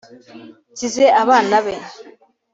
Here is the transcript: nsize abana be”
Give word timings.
nsize 0.73 1.05
abana 1.23 1.55
be” 1.65 1.75